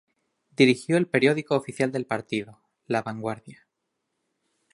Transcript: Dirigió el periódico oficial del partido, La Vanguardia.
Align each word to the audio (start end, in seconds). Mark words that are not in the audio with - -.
Dirigió 0.55 0.97
el 0.97 1.05
periódico 1.05 1.55
oficial 1.55 1.91
del 1.91 2.07
partido, 2.07 2.57
La 2.87 3.03
Vanguardia. 3.03 3.67